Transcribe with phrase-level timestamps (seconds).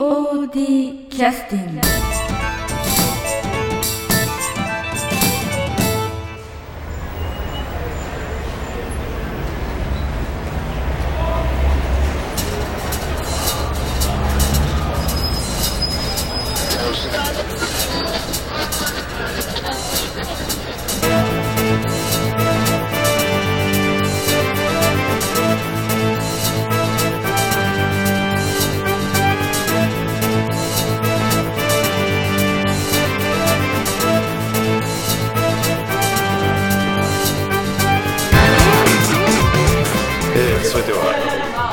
[0.00, 2.09] POD キャスティング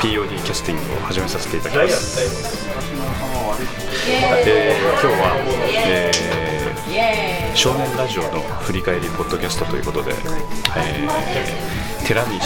[0.07, 2.21] POD キャスティングを始めさせていただきます、
[4.47, 5.35] えー今日は、
[5.85, 10.13] えー少年ラジオの振り返りポッドキャストということで、
[10.77, 12.39] えー寺西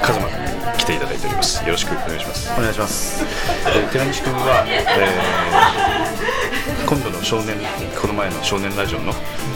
[0.00, 1.64] 和馬君に来ていただいております。
[1.64, 2.52] よろしくお願いします。
[2.56, 3.24] お願いします。
[3.66, 7.56] えー寺西君は、えー今度の少年
[8.00, 9.12] この前の少年ラジオの、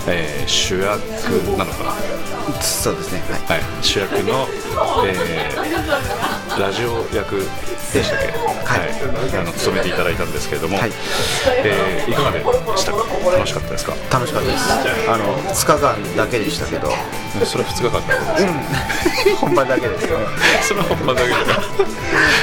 [0.08, 0.98] えー主役
[1.56, 1.92] なのかな？
[2.60, 3.22] そうですね。
[3.48, 3.60] はい。
[3.60, 4.48] はい、主役の、
[5.06, 5.62] えー
[6.60, 7.38] ラジオ役
[7.94, 9.40] でしたっけ、はい。
[9.40, 10.90] あの務めていただいたんですけれども、はい。
[11.64, 12.40] えーいかがで
[12.76, 12.92] した？
[12.92, 12.98] か
[13.32, 13.94] 楽しかったですか？
[14.12, 15.10] 楽しかったです。
[15.10, 16.92] あの2日間だけでしたけど。
[17.46, 18.00] それ2日間だ
[18.38, 19.36] うん。
[19.40, 20.12] 本番だけですね。
[20.62, 21.36] それは本番だけだ。
[21.36, 21.44] よ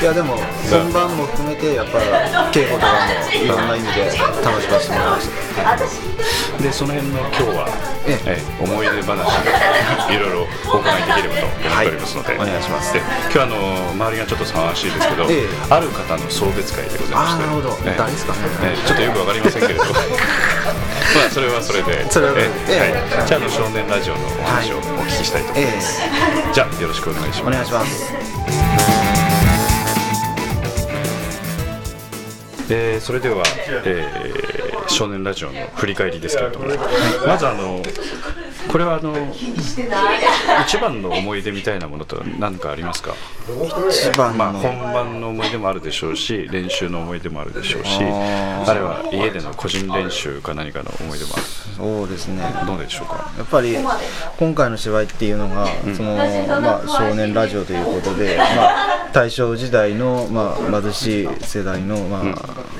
[0.01, 0.37] いやでも
[0.71, 1.99] 本番も含めてやっぱ
[2.51, 4.05] 稽古とかもいろんな意味で
[4.43, 5.29] 楽しませてもらいまし
[6.57, 6.63] た。
[6.63, 7.67] でその辺の今日は、
[8.07, 8.37] ええ。
[8.37, 12.93] えー思い出話いろいろお伺いできればと思っておりますので、はいお願いします。
[12.93, 15.47] で今日はあの周りがちょっと騒がしいですけど、ええ。
[15.69, 17.39] ある方の送別会でございまして。
[17.39, 17.69] あーなるほど。
[17.87, 17.97] ええ。
[17.97, 22.05] 誰ですかねええちょっとよくわかりませんけれど まあそれはそれで。
[22.11, 22.73] それはええ。
[22.73, 23.17] ええ。
[23.17, 27.55] はい、じゃああの少年ラジオのお話をお聞きしたいと思います、えじゃあよろしくお願いしおます。
[27.55, 28.13] 願いします。
[32.71, 33.43] えーそれでは、
[33.85, 34.59] えー
[34.91, 36.65] 少年ラジオの振り返りですけれども、
[37.27, 37.79] まずあの
[38.67, 43.15] これはあの一番の思い出みたいなものとは何かありますか、
[43.89, 48.69] 一番まあ、の本番の思い出もあるでしょうし練習の思い出もあるでしょうしあー。
[48.69, 51.43] あれは家での個人練習か何かの思い出もある。
[51.77, 52.43] そうですね。
[52.67, 53.31] どうでしょうか？
[53.37, 53.77] やっぱり
[54.37, 62.21] 今回の芝居っていうのが、そのまあ、少年ラジオということで、まあ、大正時代の、まあ、貧しい世代の、ま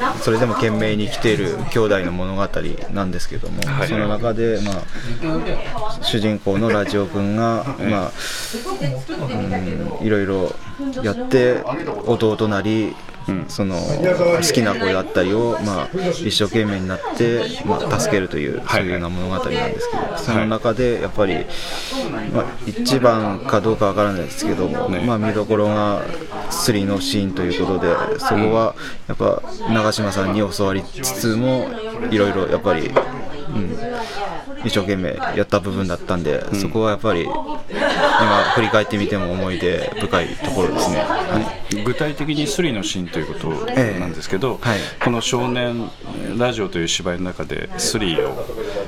[0.02, 2.48] あそれでも懸命に生きている兄弟の物語
[2.92, 3.88] なんですけども、はい。
[3.88, 4.76] その中で、まあ、
[6.02, 8.12] 主人公のラジオ君が、まあ
[10.00, 10.52] うん、いろいろ
[11.04, 11.62] やって
[12.06, 12.96] 弟なり、
[13.48, 15.90] その好きな子だったりを、まあ、
[16.26, 21.46] 一生懸命になって、まあ、助けるという、そういうような物語なんですけど、その中でやっぱり、
[22.34, 25.02] まあ、一番かどうかわからないですけども、ね。
[25.06, 26.02] まあ、見どころが
[26.50, 28.76] スリのシーンということでそこは
[29.08, 31.68] やっぱ長嶋さんに教わりつつも
[32.10, 32.92] いろいろやっぱり、
[33.50, 33.78] うん、
[34.64, 37.34] 一生懸命やった部分だったんで、そこはやっぱり今
[38.56, 40.98] 振り返ってみても思い出深いところですね。
[41.00, 41.40] は
[41.72, 41.84] い。
[41.84, 44.00] 具体的にスリのシーンということええ。
[44.00, 44.80] なんですけど、はい。
[45.04, 45.90] この少年
[46.38, 48.46] ラジオという芝居の中でスリを、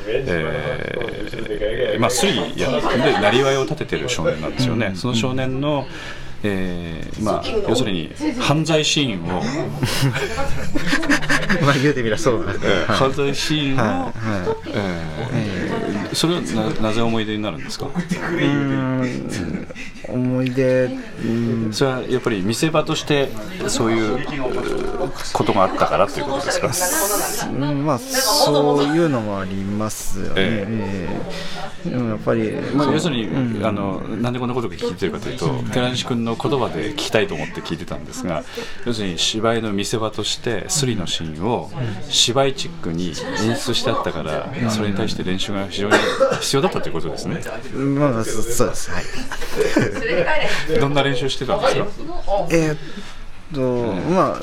[0.07, 5.87] えーまあ、スリやでなりわいを立ててる少年なんですよね、その少年の、
[6.43, 9.43] えーまあ、要するに犯罪シーンを、
[11.61, 14.11] まあ言うてみりゃそうなんで犯罪シーンを、は
[14.60, 14.60] い
[16.13, 17.85] それはななぜ思い出になるんですか？
[17.85, 19.67] うーん。
[20.07, 20.85] 思い出、
[21.25, 21.73] うん。
[21.73, 23.29] それはやっぱり見せ場として
[23.67, 24.19] そういうう
[25.33, 27.47] ことがあったからということですか？
[27.49, 31.07] うんまあそういうのもありますよね、ええ。
[31.85, 38.43] えでもやっぱり、まあ、要するに、あのなんでこんなことを聞いてるかというと寺西君の言葉で聞きたいと思って聞いてたんですが
[38.85, 41.71] 要するに芝居の見せ場としてスリのシーンを
[42.07, 43.13] 芝居チックに演
[43.55, 45.93] 出してあったからそれに対して練習が非常に
[46.39, 47.41] 必要だったということですね。
[47.75, 48.91] まあそそうです。
[48.91, 50.79] はい。
[50.79, 51.87] どんな練習してたんですか？
[52.51, 52.77] えーっ
[53.53, 53.61] と
[54.09, 54.41] まあ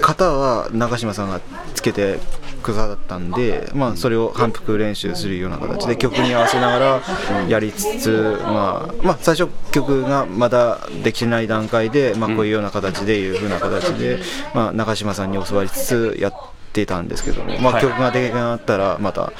[0.00, 1.40] 型は長嶋さんが
[1.74, 2.18] つけて
[2.62, 14.20] くださったんで、まあ、それを反復練習するような形で曲に合わせながらやりつつ、まあまあ、最初曲がまだできてない段階で、まあ、こういうような形でいうふうな形で、
[14.54, 16.38] まあ、長嶋さんに教わりつつやって
[16.86, 19.32] たんですけども、まあ、はい曲が出来上がったらまた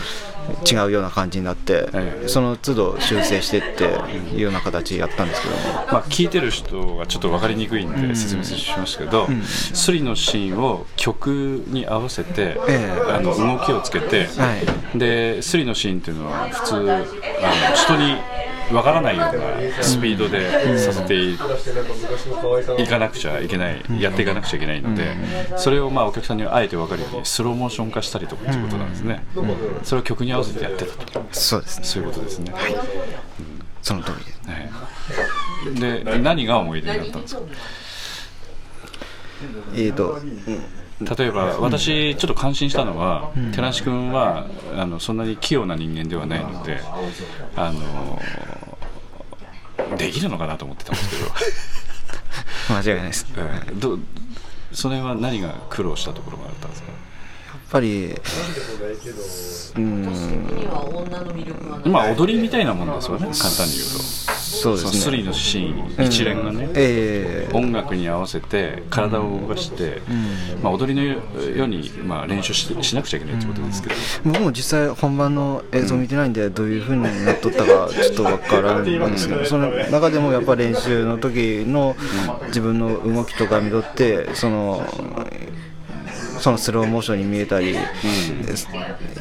[0.70, 2.28] 違うような感じになって、ええ。
[2.28, 3.84] その都度修正してって
[4.34, 5.62] いうような形やったんですけども。
[5.92, 9.28] まあ、聞いてる人がちょっと分かりにくいんで説明しますけど、
[9.72, 13.12] スリのシーンを曲に合わせて、ええ。
[13.12, 14.56] あの動きをつけて、は
[14.94, 14.98] い。
[14.98, 17.04] でスリのシーンっていうのは普通あの
[17.74, 18.16] 人に
[18.72, 21.36] わからないようなスピードでさせてい
[22.86, 25.14] かなくちゃいけない、やっていかなくちゃいけないので、
[25.56, 29.24] それをまあお客さんにあえて分かるようにスローモーション化したりとかっていうことなんですね、
[29.82, 31.24] それを曲に合わせてやってたと。
[31.32, 31.84] そうですね。
[31.84, 32.52] そういうことですね、
[33.82, 34.32] その通りで。
[34.32, 34.58] すは
[35.98, 36.04] い。
[36.04, 37.42] で何が思い出になったんですか？
[39.74, 40.20] えーと、
[41.18, 44.46] 例えば私ちょっと感心したのは、寺梨君は
[44.76, 46.80] あのそんなに器用な人間ではないので
[47.56, 48.20] あの
[50.06, 51.30] できるのかなと思ってたんですけど。
[52.74, 53.26] 間違いないです。
[53.36, 53.70] やっえ。
[53.72, 53.98] ーど
[54.72, 56.88] それは何が苦労したところがあったんですか？
[57.70, 58.14] ぱり
[59.76, 60.04] うん。
[61.90, 63.26] まあ踊りみたいなもんですよね。
[63.26, 63.98] 簡単に言うと
[64.52, 64.92] そうですね。
[64.92, 67.56] スリのシーン一連がね、ええ。
[67.56, 70.02] 音楽に合わせて体を動かして、
[70.62, 71.20] まあ、踊りのよ
[71.64, 73.94] うに、まあ、練習ししなくちゃいけないってことですけど、
[74.26, 81.96] 僕も実際本番の映像見てないんでどういう風になっとったかちょっとわからないんですけどその中でもやっぱ練習の時の
[82.48, 84.86] 自分の動きとか見とってその
[86.42, 87.76] そのスローモーションに見えたり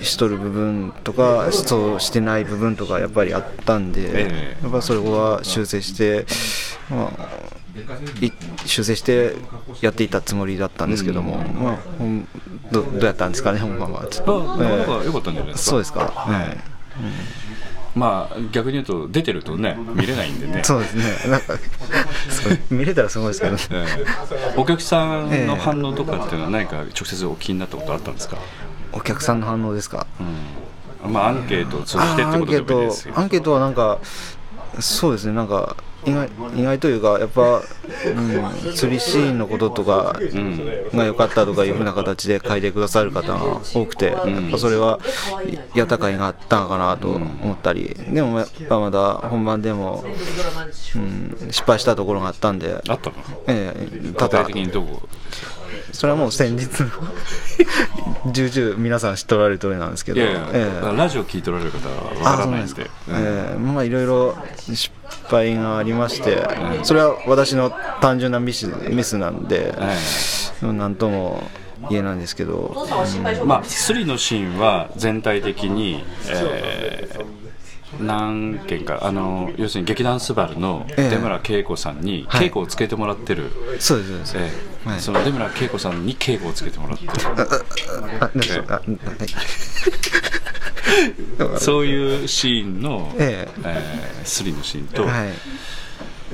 [0.01, 4.63] しとる部分とかそうしてない部分とかやっぱりあったんでええ。
[4.63, 6.25] やっぱそれは修正して
[6.89, 8.31] まあい
[8.65, 9.35] 修正して
[9.81, 12.27] やっていたつもりだったんですけども、まあ、ほん
[12.71, 14.07] どどうやったんですかね、本番は。
[14.07, 15.69] ちょっとえか良かったんじゃないですか。
[15.69, 16.57] そうですか、はい
[17.95, 20.63] まあ逆に言うと出てるとね見れないんでね。
[20.63, 21.55] そうですね、なんか
[22.69, 24.53] 見れたらすごいですけど、 ええ。
[24.55, 28.37] お客さんの反応とかっていうのは何か直接お聞きになったことあったんですか、
[28.93, 30.07] お客さんの反応ですか？
[31.03, 31.13] うん。
[31.13, 33.13] まあアンケートを通じてってことでもいいですよ。
[33.17, 33.99] アンケートはなんか、
[34.79, 35.75] そうですね、なんか
[36.05, 40.19] 意外意外というか、やっぱ、うん、釣りシーンのこととか
[40.93, 44.99] が良かったとかいうふうな形で書いてくださる方が多くて、やっぱそれは
[45.75, 50.03] やった甲斐があったのかなと思ったり、でもやっぱまだ本番でも、
[50.95, 53.15] うん、失敗したところがあったんで、あったの？
[53.47, 53.89] え
[54.47, 55.07] 的にどこ？
[55.91, 56.67] それはもう先日
[58.31, 60.97] 重々皆さん知っとられる通りなんですけど、いやいや、ええ。
[60.97, 62.89] ラジオ聞いておられる方はわからないんで。
[63.09, 65.00] ええまあいろいろ失敗
[65.31, 66.43] がありまして、
[66.83, 69.73] それは私の単純なミスミスなんで、
[70.61, 71.43] えなんとも
[71.89, 72.75] 言えないんですけど、
[73.25, 77.41] えまあスリのシーンは全体的に、えー
[77.99, 81.09] 何件かあの要するに劇団スバルのええ。
[81.09, 82.47] 出村恵子さんにはい。
[82.47, 84.37] 稽古をつけてもらってる、そうですそうです。
[84.37, 84.49] え
[84.85, 84.89] え。
[84.89, 84.99] はい。
[85.01, 87.11] その出村恵子さんに稽古をつけてもらってる。
[88.19, 88.91] あ、なんでしょうあはい
[91.59, 94.21] そういうシーンの、ええ。
[94.23, 95.29] ースリのシーンと、はい。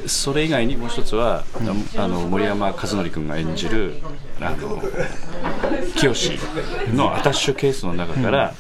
[0.08, 1.44] それ以外にもう一つは、
[1.98, 3.96] あの森山和則君が演じる
[4.40, 4.82] あの
[5.96, 6.14] 清
[6.94, 8.54] のアタッシュケースの中から、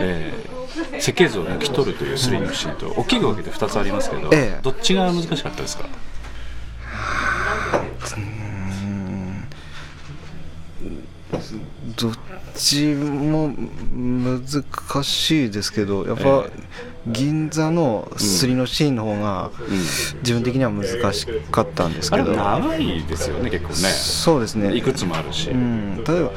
[0.00, 0.60] えー
[1.00, 4.60] 設計図を抜き取るというスリーのシーンと大きく分けて2つありますけど、ええ。
[4.62, 5.88] どっちが難しかったですか
[11.96, 12.12] どっ
[12.60, 16.46] ちも難しいですけど、やっぱ、
[17.06, 19.50] 銀座のすりのシーンの方が、
[20.20, 23.74] 自分的には難しかったんですあれけど、長いですよね結構ね。
[23.74, 24.76] そうですね。
[24.76, 26.30] いくつもあるし、うん、例えば、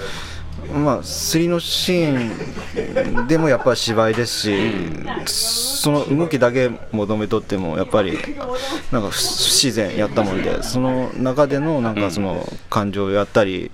[0.79, 4.53] まあ、すりのシーンでもやっぱり芝居ですし、
[5.25, 8.17] その動きだけ求めとってもやっぱり
[8.91, 13.71] なんか不自然やったもんでその中でのなんかその感情をやったり、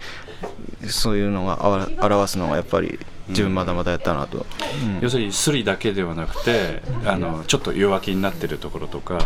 [0.88, 4.46] そういうのがあわ表すのがやっぱり自分まだまだやったなと、
[4.84, 5.00] うん。
[5.02, 9.20] 要するにスリだけではなくてあのちょっと弱気になってるところとか、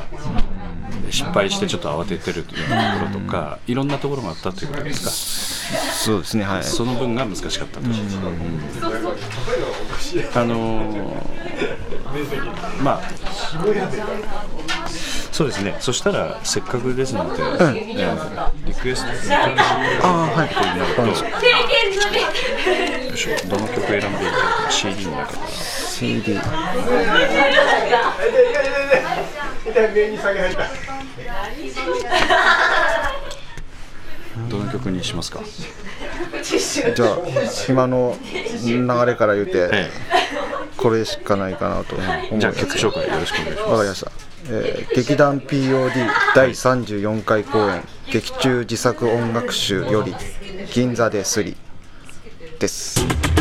[1.09, 5.11] 失敗してちょっと慌ててるようなところとか、いろんなところがあったということですか？
[5.11, 6.63] そうですねはい。
[6.63, 7.93] その分が難しかったと、うん。
[10.35, 11.13] あのー
[12.83, 13.01] まあ
[15.33, 15.75] そうですね。
[15.79, 21.15] そしたらせっかくですので、えーリクエストああはいとなるとよい
[23.17, 23.29] しょ。
[23.49, 24.15] どの曲選んでいただく
[24.65, 25.47] か CD の中から。
[25.49, 26.39] CD
[34.49, 35.39] どの曲にしますか
[36.43, 37.17] じゃあ
[37.69, 38.15] 今の
[38.63, 39.89] 流れから言うて、え
[40.77, 41.55] これしかない。
[41.55, 43.55] かなと思えじゃあ曲紹介よろしくお願い。
[43.55, 44.11] しますわかりました、
[44.49, 45.91] えー劇団 POD
[46.35, 50.13] 第34回公演劇中自作音楽集より
[50.73, 51.55] 銀座ですり
[52.59, 53.05] です「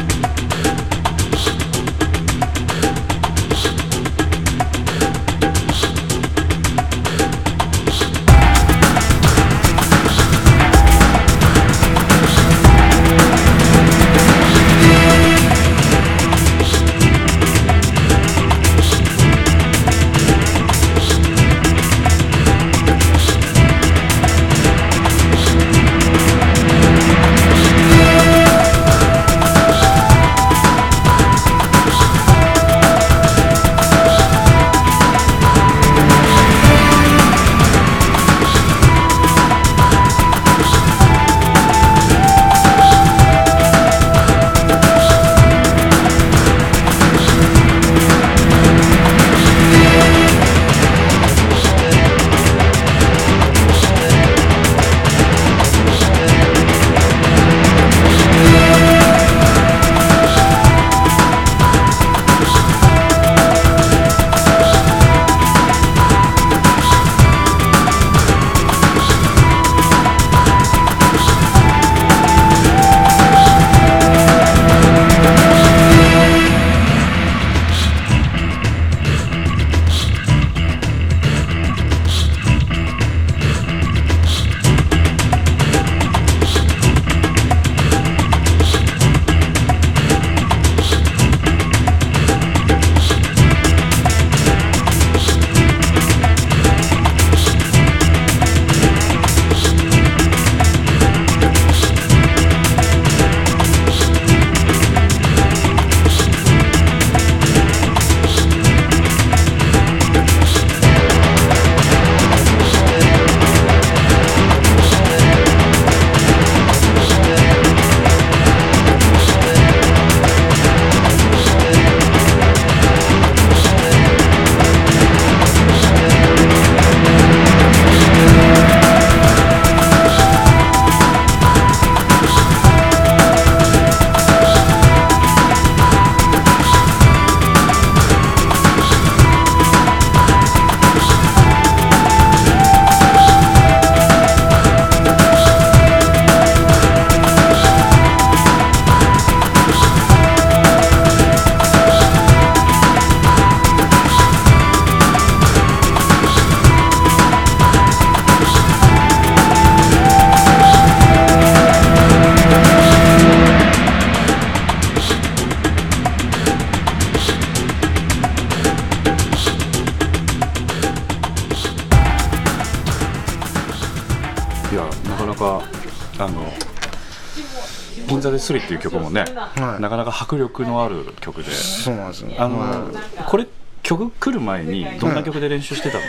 [178.42, 179.82] スリっていう曲もね、はい。
[179.82, 181.50] なかなか迫力のある曲で。
[181.50, 182.30] そうなんですよ。
[182.38, 183.24] あの、はい。
[183.24, 183.46] これ
[183.82, 186.02] 曲来る前にどんな曲で練習してたの、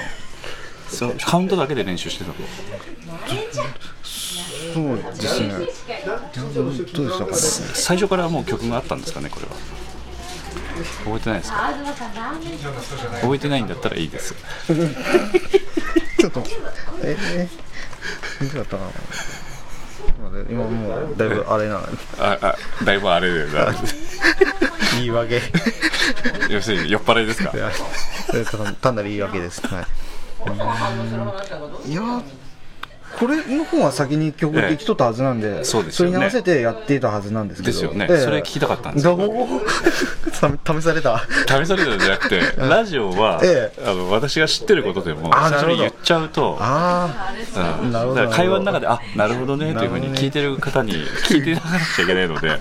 [0.89, 1.15] そう。
[1.23, 2.35] カウントだけで練習してたの？
[4.03, 5.49] そうですね。
[6.53, 7.37] どうでしたかね。
[7.75, 9.51] 最初からもう曲があったんですかねこれは。
[11.05, 11.71] 覚えてないですか？
[13.21, 14.33] 覚えてないんだったらいいです。
[16.19, 16.43] ちょっと
[17.03, 17.15] え
[18.41, 18.89] えだったかな
[20.23, 23.75] まあ今もうだいぶあれなのでああだいぶあれだよな。
[24.95, 25.37] 言い訳。
[25.37, 25.41] い
[26.49, 27.57] 要するに酔っ払いですか？
[27.57, 27.71] や
[28.45, 29.61] 単単なる言い訳です。
[29.67, 29.85] はい。
[31.91, 32.01] いや
[33.19, 36.13] これの方は先に曲できとったはずなんで、そうですよね。
[36.13, 37.71] れに合わせてやっていたはずなんですけど。
[37.73, 38.07] ですよね。
[38.09, 38.17] ええ。
[38.17, 39.15] それ聞きたかったんですよ。
[39.17, 39.47] どう？
[40.33, 41.19] 試された。
[41.47, 43.83] 試されたんじゃなくてラジオは、ええ。
[43.89, 45.61] あの私が知ってることでもあなるほど。
[45.61, 47.31] それ言っちゃうとあ
[47.81, 47.91] うん。
[47.91, 48.29] なるほど。
[48.29, 50.93] 会話の中であなるほどねというふうに聞いてる方に
[51.25, 52.57] 聞いてなかなくちゃいけないので あ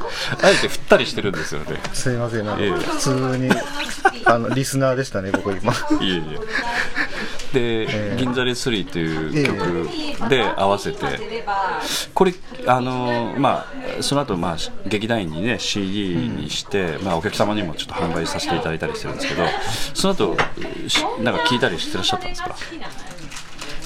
[0.50, 1.80] えて振ったりしてるんですよね。
[1.90, 2.46] あすいません。
[2.46, 2.70] なんかええ。
[2.72, 3.50] 普通に
[4.26, 5.72] あのリスナーでしたね僕今。
[5.72, 6.38] いえいえ
[7.52, 9.88] で「銀座レスリー」という曲
[10.28, 11.06] で合わせて。
[12.14, 12.34] これ
[12.66, 13.66] あのま
[13.98, 14.56] あその後まあ
[14.86, 19.44] 劇団員にね CD にして、まあ、お客様にもちょっと販売させていただいたりしてるんですけど
[19.94, 20.36] その後
[20.88, 22.54] しなんか聞いたりしてらっしゃったんですか？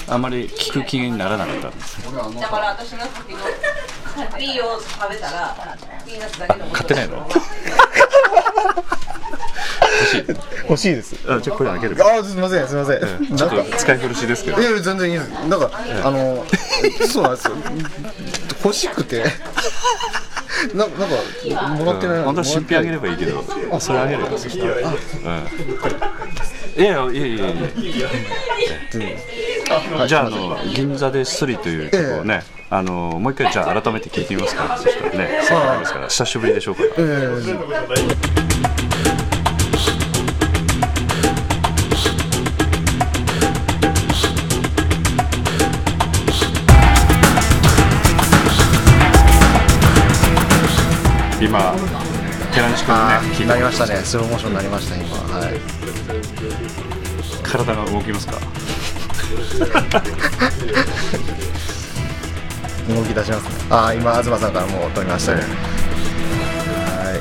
[0.09, 2.11] あんまり聞く気にならなかったんですだ
[2.47, 3.39] から私の時の
[4.37, 5.55] ピーを食べたら
[6.05, 7.27] ピーナッツだけの買ってないの？
[10.69, 11.15] 欲しいです。
[11.27, 11.95] あじゃあこれあげる。
[12.03, 14.61] あすみませんすみません、ちょなんかっと使い古しですけど。
[14.61, 15.29] いやいや全然いいです。
[15.47, 15.71] なんか、
[16.03, 16.45] あの
[17.07, 17.55] そうなんですよ。
[18.63, 19.23] 欲しくて。
[20.73, 21.05] ななんか
[21.77, 23.43] もらってない、本当は新品あげればいいけど。
[23.79, 24.23] それあげる。
[24.23, 24.83] よそしたらうん
[26.75, 27.59] いやいやいやい
[29.99, 30.07] や。
[30.07, 35.39] じゃああの銀座でスリという曲をね、あのもう一回じゃあ改めて聞いてみますかそしたらね。
[35.43, 35.93] せっかくです。
[35.93, 38.46] から久しぶりでしょうから
[51.47, 51.59] 今
[52.53, 53.95] 寺西君のねあ聞いてなりましたね。
[54.03, 55.15] スローモーションになりました今。
[55.15, 55.59] はい。
[57.43, 58.33] 体が動きますか？
[62.89, 63.49] 動き出しますね。
[63.69, 65.41] あ今東さんからもう撮りましたね。
[65.41, 67.13] は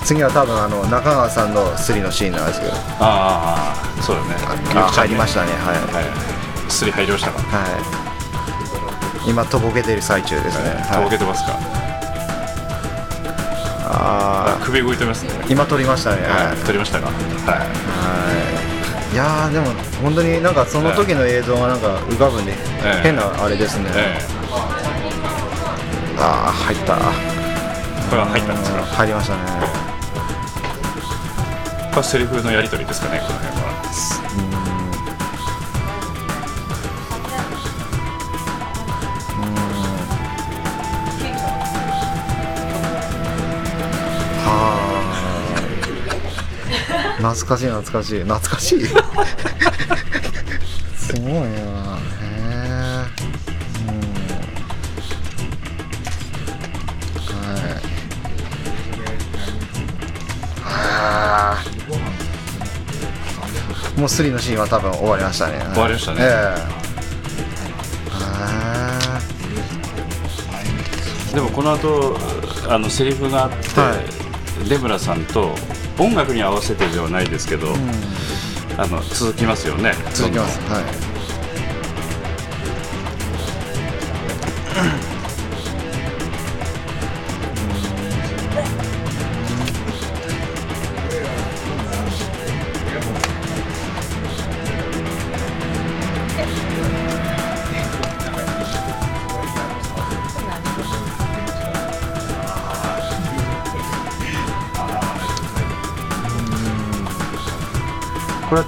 [0.00, 0.04] い。
[0.04, 2.72] 次は多分あの中川さんのスリのシーンなんですけど。
[3.00, 4.28] ああそうだね。
[4.74, 5.52] あ入りましたね。
[5.64, 5.76] はい。
[5.94, 6.04] はい。
[6.68, 7.38] スリ入りましたか？
[7.38, 7.42] は
[7.98, 8.01] い
[9.26, 11.58] 今とぼけてる最中ですね、とぼはい、けてますか。
[13.94, 15.30] あ首動いてますね。
[15.44, 16.22] ー今撮りましたね。
[16.22, 17.06] はい、撮りましたか。
[17.06, 17.14] はい。
[17.58, 17.64] は
[19.10, 19.14] い。
[19.14, 19.66] いやーでも
[20.02, 22.54] 本当になんかその時の映像がなんか浮かぶんで、え
[23.00, 23.02] え。
[23.02, 24.18] 変なあれですね、え
[26.18, 26.94] ああ入った。
[26.94, 26.98] え
[28.08, 28.82] これは入ったんですか。
[28.82, 29.40] 入りましたね。
[31.92, 33.51] これはセリフのやり取りですかねこの辺
[47.22, 48.84] 懐かしい懐かしい懐かしい。
[50.96, 53.06] すごいなへえ
[53.86, 53.94] うん。
[57.28, 57.38] は
[57.68, 57.78] い。
[60.64, 61.64] はあ
[63.96, 65.60] もうスリのシーンは多分終わりましたね。
[65.74, 66.18] 終わりましたね。
[66.22, 66.28] ええ
[68.10, 69.20] は
[71.32, 72.16] でもこの後
[72.68, 73.94] あのセリフがあって、は
[74.68, 75.54] 出村さんと
[75.98, 77.74] 音楽に合わせてではないですけど、
[78.76, 79.92] あの続きますよね。
[80.14, 80.58] 続きます。
[80.70, 80.80] は
[85.08, 85.11] い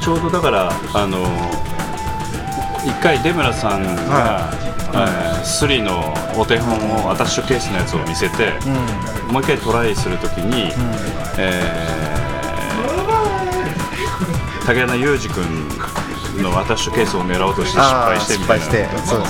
[0.04, 1.24] ちょうどだからあの
[2.84, 4.50] 一回出村さんが、
[4.92, 8.52] えースリのお手本をアタッシュケースのやつを見せて、
[9.30, 10.72] もう一回トライするときに、
[11.38, 18.88] えー竹穴裕二君のアタッシュケースを狙おうとして失あ敗してみたいな敗して。
[19.06, 19.20] そう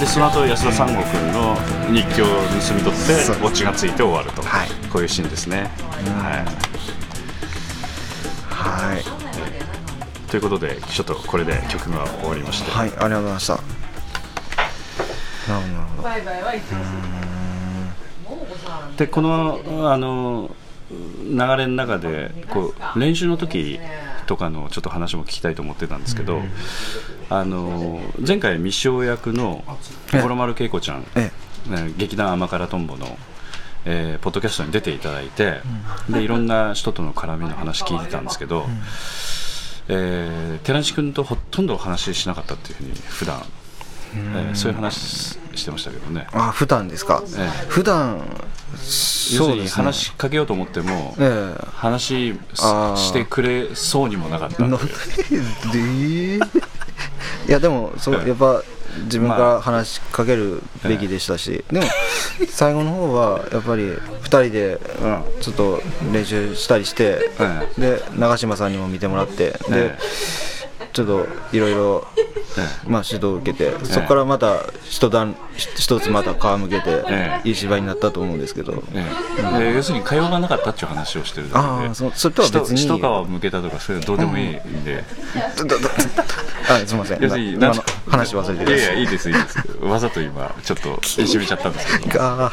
[0.00, 1.56] ですその後安田三郷君の
[1.90, 2.32] 日記を盗
[2.74, 2.98] み取っ
[3.40, 4.68] てオチがついて終わると、はい。
[4.90, 5.70] こういうシーンですね、
[6.20, 6.44] はい。
[8.50, 9.15] はい
[10.36, 13.54] ということでちょっとこれで曲が終わりまして、はいありがとうございました。
[13.54, 13.60] な
[15.60, 16.52] るほどバイバイは
[18.98, 19.58] でこの
[19.90, 20.54] あの
[20.90, 23.80] 流れの中でこう練習の時
[24.26, 26.42] とかのちょっと話も聞きたいと思ってたんですけど、
[27.30, 29.64] あの前回未章役の
[30.12, 31.06] 五郎丸恵子ちゃん、
[31.96, 33.18] 劇団甘辛とんぼの、
[33.86, 35.62] えーポッドキャストに出ていただいて、
[36.10, 38.66] でいろんな人との絡みの話聞いてたんですけど、
[39.88, 43.42] えー寺西君とほとんど話しなかったっていうふうに普段、
[44.14, 46.26] えーそういう話してましたけどね。
[46.32, 47.66] あ普段ですか、ええ。
[47.68, 48.20] 普段
[48.76, 49.68] そうね。
[49.68, 51.64] 話しかけようと思っても、ええ。
[51.74, 54.62] 話してくれそうにもなかった。
[55.72, 56.36] で？
[57.48, 58.62] いやでもそうやっぱ
[59.04, 61.86] 自分から話しかけるべきでしたし、でも
[62.48, 64.80] 最後の方はやっぱり2人で
[65.40, 65.82] ちょっと
[66.12, 67.30] 練習したりして、
[67.78, 69.98] えで長嶋さんにも見てもらってで、え
[70.92, 72.06] ちょっといろいろ
[72.86, 79.04] まあ指導を受けてそこからまた一段一つまた皮むけてええいい芝居になったと思うんですけど、え
[79.38, 81.88] えで要するに会話がなかったっていう話をしてるだけで。
[81.88, 82.80] ああそそれとは別に。
[82.80, 85.04] 一皮向けたとかそういうのどうでもいいんで、
[86.68, 87.22] あすみません。
[87.22, 87.74] 要するに今の
[88.08, 89.58] 話忘れていやいやいいですいいです。
[89.80, 92.50] わざと今ちょっといじめちゃったんですけど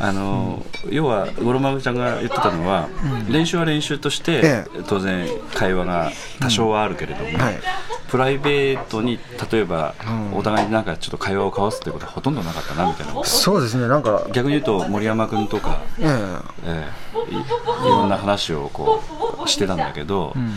[0.00, 2.88] ああの要は五郎丸ちゃんが言ってたのは、
[3.28, 7.60] 練習は練習として、え当然会話が多少はあるけれども、はい。
[8.08, 9.18] プライベートに
[9.50, 10.36] 例えば、うん。
[10.38, 14.26] お互いになんかちょっと会話を交わすということはほとんどなかったなみたいなそうですねなんか。
[14.32, 16.40] 逆に言うと森山君とか、ええ。
[16.64, 16.88] え
[17.30, 17.38] いい
[17.84, 19.02] ろんな話をこ
[19.44, 20.52] うしてたんだけど、えうん。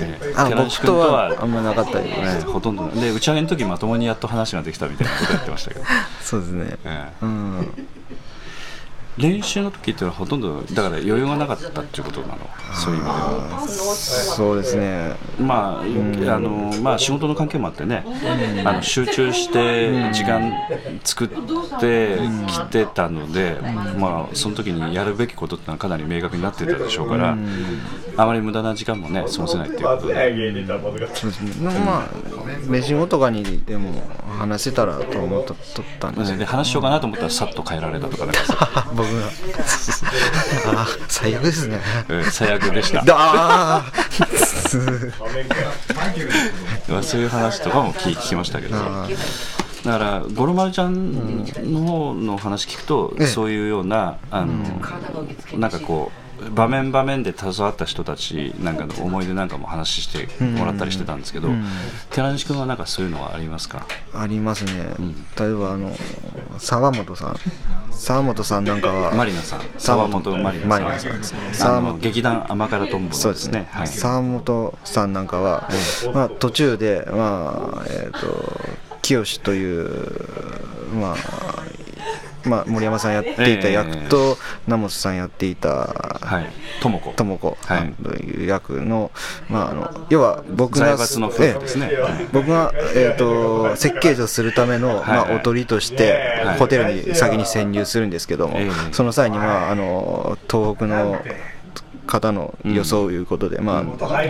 [0.00, 5.84] え寺西君僕とはあんまなかったりええほとんどで打ち上げの時まともにやっと話ができたみたいなことやってましたけど、
[6.22, 6.78] そうですね。
[6.84, 7.24] ええ。
[7.24, 7.88] うん
[9.18, 12.38] 練習の時っていうのはほとんどだから余裕がなかったっていうことなの。
[12.74, 13.66] そういう意味では。
[13.68, 15.16] そうですね。
[15.40, 18.04] まあ、あのまあ仕事の関係もあってね、
[18.64, 20.52] あの集中して時間
[21.04, 21.28] 作っ
[21.80, 23.58] てきてたので、
[23.98, 27.36] まあその時にやるべきことってのはかなり明確になってたでしょうから、
[28.16, 32.08] あまり無駄な時間もね過ごせないっていうことで、ねまあ
[32.68, 34.02] 飯後とかにでも
[34.38, 35.56] 話せたらと思っとっ
[36.00, 40.06] たんですで話しようかなと思ったらさっと変えられたとかなんかさ、
[40.64, 41.80] 僕があー最悪ですね。
[42.08, 43.00] ええ最悪でした。
[43.00, 43.84] ああ
[46.88, 48.76] まあそういう話とかも聞聞きましたけど。
[48.76, 49.08] あ
[49.84, 53.26] だから五郎丸ちゃんの方の話聞くと、ええ。
[53.26, 54.64] そういうようなあの、
[55.56, 61.64] なんかこう場面場面で携わった人たちなんかの思い出なんかも話してもらったりしてたんですけど、うん。
[62.10, 64.72] 寺西君はなんかそういうのはありますか、ありますね、
[65.38, 65.94] 例えばあの
[66.58, 67.36] 沢本さん。
[67.90, 69.60] 沢本さんなんかはマリナさん。
[69.78, 71.18] 沢本マリナさん。
[71.18, 71.38] ですね。
[71.50, 71.92] あ沢本。
[71.94, 73.68] の劇団甘辛とんぼそうですすね。
[73.70, 75.68] はい、沢本さんなんかは、
[76.14, 78.60] まあ、途中で、まあえー、と
[79.02, 79.88] 清という、
[80.94, 81.16] まあ
[82.44, 86.46] まあ、森山さんやっていた役と、名本さんやっていたはい。
[86.80, 87.58] 智子智子
[88.02, 88.44] とい。
[88.44, 89.10] う役の,、
[89.48, 90.96] まあ、あの要は僕が
[92.32, 96.58] 僕が、えー、と設計図をするための、まあ、はいおとりとして、はい。
[96.58, 98.70] ホテルに先に潜入するんですけども、ええ。
[98.92, 101.18] その際に、まあ、あの東北の
[102.08, 104.24] 方の予想ということで、まあ、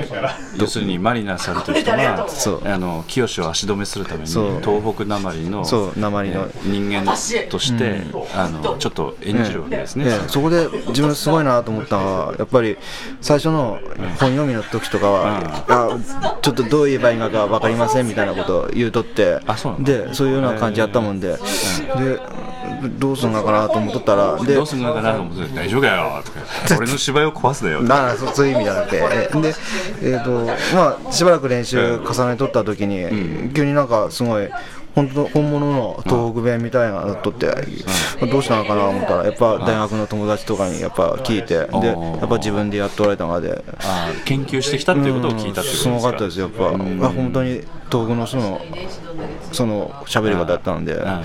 [0.58, 2.68] 要するにマリナさんという人がそう。
[2.68, 4.60] あの清を足止めするためにそう。
[4.60, 6.42] 東北なまりのそう鉛の。
[6.42, 7.04] えー人間
[7.48, 8.02] として、
[8.34, 10.28] あのちょっと演じるわけですね、ええ。
[10.28, 12.76] そこで自分すごいなと思ったのはやっぱり
[13.20, 13.78] 最初の
[14.18, 15.98] 本読みの時とかは、あ
[16.42, 19.84] ちょっとどう言えばいいのか分かりませんみたいなことを言うとってあそうなの？
[19.84, 21.38] でそういうような感じやったもんで、で
[22.98, 27.82] どうすんのかなと思っとったらでどうすんのかなと思って大丈夫かよとか俺の芝居を壊すなよ。
[27.82, 28.96] なそそういう意味じゃなくて。
[29.12, 29.54] えで、
[30.02, 30.30] えーと
[30.74, 33.06] まあ、しばらく練習重ねとった時に、
[33.54, 34.48] 急になんかすごい
[34.94, 37.46] 本当本物の東北弁みたいなのとって、
[38.26, 43.62] どうしたのかなと思ったらやっぱ大学の友達とかにやっぱ聞いてでやっぱ自分でやっておられたので。
[44.24, 47.60] 研究してきたっていうことを聞いたってことですか、すごかったですよやっぱ、あ本当に
[47.90, 48.60] 東北の人の
[49.52, 51.22] その喋り方やったので、いや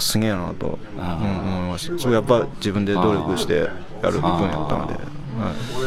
[0.00, 1.04] すげえなと、うん。
[1.04, 1.98] 思いました。
[1.98, 3.68] そうやっぱ自分で努力して
[4.02, 4.98] やる部分やったので、は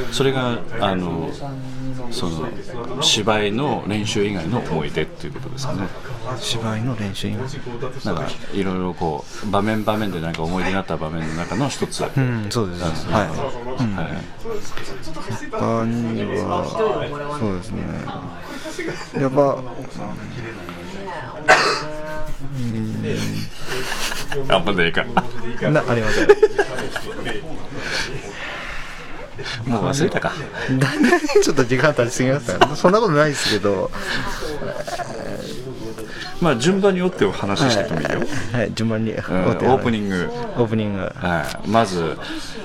[0.09, 0.13] い。
[0.13, 1.29] それがあの
[2.11, 5.87] その芝居の練習以外の思い出っていうことですかね。
[6.37, 7.43] 芝居の練習今
[8.05, 13.83] なんかいろいろこう場面場面でなんか思い出になった場面の中の一つ、うん、そうです、はい。
[13.83, 14.07] うん、はい
[15.51, 16.65] 他には、
[17.39, 17.83] そうですね。
[19.21, 19.61] やっぱ、
[24.47, 26.27] あんまでいいかな、ありません。
[29.65, 30.33] もう忘れたか
[30.69, 32.75] だんだんちょっと時間経ちすぎましたね。
[32.75, 33.89] そんなことないですけど、
[36.41, 38.19] まあ順番に追ってお話ししてってもいいよ、
[38.51, 38.73] はい。
[38.73, 40.29] 順番に、うんオープニング。
[40.57, 40.99] オープニング。
[41.01, 42.17] はい、まず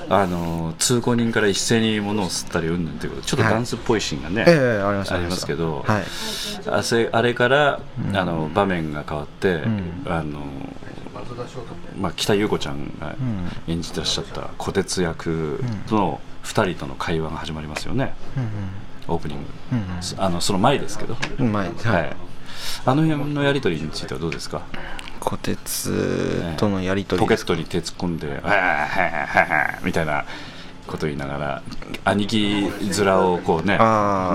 [0.09, 3.21] あの通行人から一斉に物を吸ったりうんぬんということ。
[3.21, 6.03] でちょっとダンスっぽいシーンがね、ええありますけど、はい。
[6.69, 7.79] あせあれから、
[8.13, 9.61] あの場面が変わって、
[10.05, 10.41] あの
[11.99, 13.15] まあ、北優子ちゃんが
[13.67, 15.59] 演じてらっしゃった虎鉄役
[15.89, 18.13] の2人との会話が始まりますよね、
[19.07, 19.45] オープニング、
[20.17, 21.19] あのその前ですけど、は
[22.05, 22.15] い、
[22.85, 24.61] あの辺のやり取りについてはどうですか？
[25.19, 30.23] 虎鉄とのやり取りですポケットに手突っ込んで「はあはあはあ」みたいな
[30.85, 31.61] こと言いながら
[32.05, 33.77] 兄貴面をこうね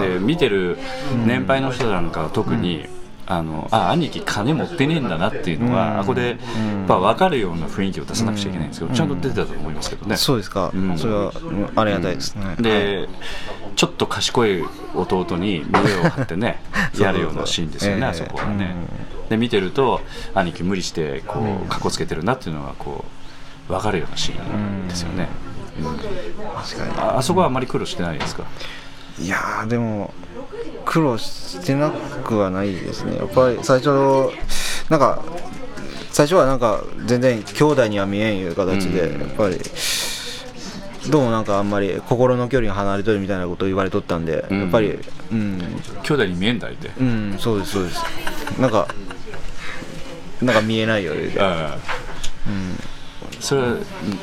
[0.00, 0.76] で見てる
[1.24, 2.86] 年配の人なんかは特に、
[3.26, 5.98] あのあ兄貴金持ってねえんだなっていうのが、うん。
[5.98, 6.38] あここでやっ
[6.88, 10.16] ぱ分かるような雰囲気を出さなくちゃいけないんですけど、ちゃんと出てたと思いますけどね。
[10.16, 10.98] そうですか、うん。
[10.98, 13.08] それはうんありがたいですね、はいで、
[13.76, 16.60] ちょっと賢い弟に胸を張ってね
[16.98, 18.74] やるようなシーンですよね、ええあそこはね、
[19.30, 20.00] で見てると
[20.34, 23.04] 兄貴無理してこうかっこつけてるなっていうのがこ
[23.68, 25.28] う分かるようなシーンですよね、
[25.80, 25.96] うん。
[25.96, 26.06] 確
[26.76, 26.92] かに。
[26.98, 28.42] ああそこはあまり苦労してないですか？
[29.20, 30.12] いやーでも
[30.92, 33.16] 苦労してなくはないですね。
[33.16, 33.88] やっぱり最初
[34.90, 35.22] なんか
[36.10, 39.20] 最初はなんか全然兄弟には見えんいう形で、うん。
[39.22, 39.58] やっぱり
[41.10, 44.60] どうもなんかあんまり心の距離が離れとるみたいなことを言われとったんで、うん。
[44.60, 44.98] やっぱり
[45.32, 45.58] うん。
[46.02, 48.60] 兄弟に見えんだいて、うんそうですそうです。
[48.60, 48.86] なんか
[50.42, 51.74] なんか見えないよ言うてあ。
[51.74, 51.78] あ
[53.40, 53.76] それは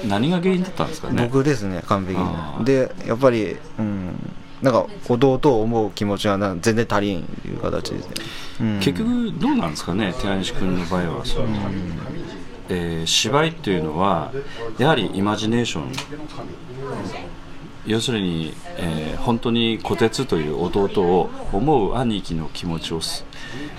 [0.08, 1.24] 何が原因だったんですかね？
[1.24, 2.64] 僕ですね完璧に。
[2.64, 8.14] でやっぱりうんなんか弟を思う気持ちがな全然足りんという形ですね、
[8.62, 8.80] うん。
[8.80, 11.48] 結局どうなんですかね寺西君の場合はその、
[12.70, 14.32] えー芝居っていうのは
[14.78, 15.92] やはりイマジネーション
[17.88, 23.26] 要するに、えー本当に虎鉄という弟を思う兄貴の気持ちをす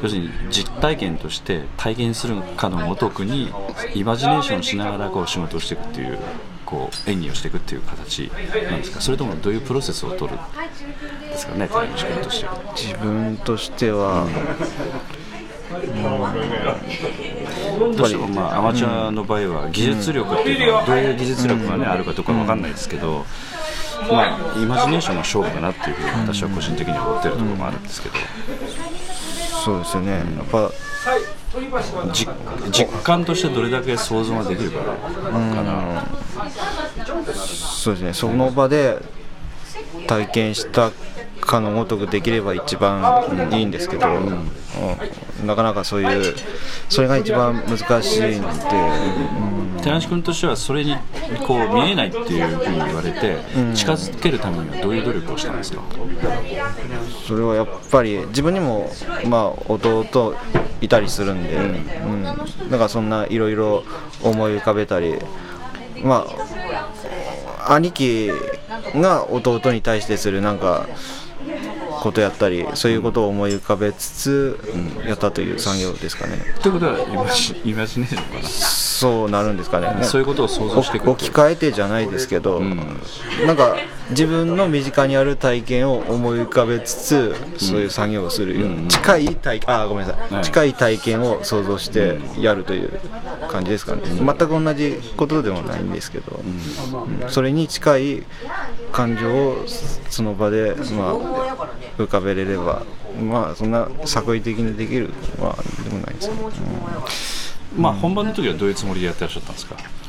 [0.03, 3.51] 要するに実体験として体現するかのごとくに
[3.95, 6.19] イマジネーションしながらこう仕事をしていくっていう
[6.71, 8.31] こう演技をしていくっていう形
[8.71, 9.01] なんですか？
[9.01, 10.41] それともどういうプロセスを取るん
[11.29, 12.75] ですかね寺西君としては。
[12.77, 14.27] 自分としては、
[17.97, 23.25] どうしてもまあアマチュアの場合は技術力っていうのはどういう技術力がねあるかとかわかんないですけど、
[24.11, 28.15] まあイマジネーションが勝負かなっていうふうに私は個人的には思ってるところもあるんですけど、
[29.65, 30.75] そうですよね、やっぱじ
[32.71, 34.93] 実感としてどれだけ想像ができるかか
[35.63, 36.07] な。
[37.35, 38.13] そうですね。
[38.15, 38.99] その場で
[40.07, 40.93] 体験した
[41.41, 45.47] かのごとくできれば一番いいんですけど、うん。
[45.47, 46.35] なかなかそういう
[46.89, 49.60] それが一番難しいんで、うん。
[49.83, 50.97] 寺西君としてはそれに
[51.47, 53.39] こう見えないっていうふうに言われて
[53.75, 55.83] 近づけるためにはどういう努力をしたんですか、
[57.27, 58.91] それはやっぱり自分にも、
[59.27, 60.37] まあ、弟
[60.81, 62.25] いたりするんで、うん。
[62.25, 62.35] だ
[62.79, 63.85] からそんないろいろ
[64.23, 65.17] 思い浮かべたり
[66.03, 66.27] ま
[67.67, 68.31] あ兄貴
[68.95, 70.87] が弟に対してするなんか
[72.01, 74.59] ことやったりそういうことを思い浮かべつつ
[75.07, 76.39] やったという産業ですかね。
[76.63, 78.90] ということはイマジイマジネーションかな？
[79.01, 80.05] そうなるんですかね。
[80.05, 83.01] そういうことを想像していく置き換えてじゃないですけど、ん。
[83.47, 83.75] なんか
[84.11, 90.45] 自分の身近にある体験を思い浮かべつつ、そういう作業をするような、うん近い体あごめんなさい、はい。
[90.45, 93.01] 近い体験を想像してやるという
[93.49, 96.39] 感じですかね、全く同じことでもないんですけど、
[97.23, 97.31] うん。
[97.31, 98.23] それに近い
[98.93, 99.65] 感情を
[100.11, 101.15] その場で、まあ、
[101.97, 102.83] 浮かべれれば
[103.19, 106.51] まあそんな作為的にできるはでもないですけど、
[107.77, 109.77] まあ本番の時はどういうつもりでやってらっしゃったんですか？
[109.77, 110.01] うん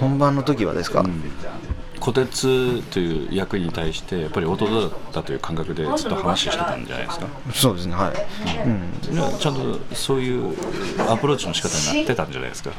[0.00, 1.04] 本番の時はですか、
[2.00, 7.26] 虎鉄という役に対してやっぱり弟だったという感覚でずっと話してたんじゃないですか？
[7.52, 8.14] そうですねはい、
[8.66, 10.54] うん、いやちゃんとそういう
[11.10, 12.70] アプローチの仕方になってたんじゃないですか、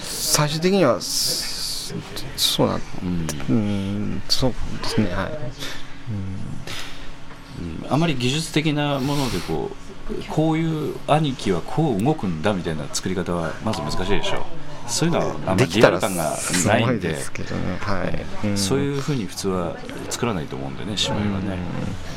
[0.00, 1.94] 最終的にはそ
[2.36, 5.32] そうなんうんうんそうですねはい。
[7.60, 7.92] うん。
[7.92, 9.76] あまり技術的なものでこう
[10.30, 14.42] こういう兄貴はこう動くんだみたいな作り方はまず難しいでしょう。
[14.88, 17.16] そういうのはあんまりリアル感がないんで。
[17.80, 18.04] は
[18.44, 18.56] い、ん。
[18.56, 19.76] そういうふうに普通は
[20.10, 21.58] 作らないと思うんでね芝居はね、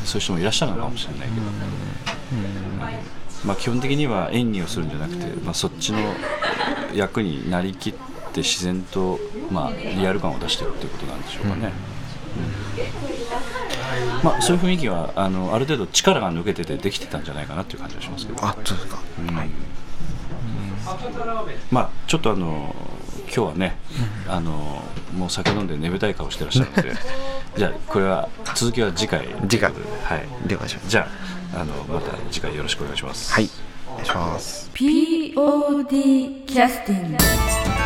[0.05, 1.41] そういう人もいらっしゃるのかもしれないけど、
[3.45, 5.99] まあ、基本的には演技をするんじゃなくて、まあ、そっちの
[6.93, 12.98] 役になりきって自然と、まあ、リアル感を出してるっていうことなんでしょうかね、うん
[14.23, 18.99] まあ、そういう雰囲気はあのある程度力が抜けててできてたんじゃないかなっていう感じがしますけど、あそうですか。
[21.71, 22.75] まあちょっとあの
[23.23, 23.75] 今日はね、
[24.27, 24.81] あの
[25.15, 26.93] もう酒飲んで眠たい顔してらっしゃるので。
[27.57, 29.71] じゃあこれは続きは次回次回。
[29.71, 30.27] はい。
[30.47, 31.07] 了解しましたじゃ
[31.55, 33.33] ああのまた次回よろしくお願いします。
[33.33, 33.49] はい。
[33.87, 34.69] お願いします。
[34.73, 37.78] POD キャスティング